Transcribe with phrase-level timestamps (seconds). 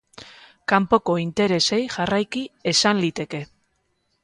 [0.71, 2.43] Kanpoko interesei jarraiki,
[2.75, 3.45] esan liteke.